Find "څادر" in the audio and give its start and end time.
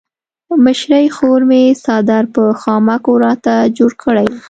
1.83-2.23